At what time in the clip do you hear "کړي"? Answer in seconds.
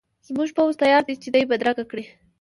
1.91-2.05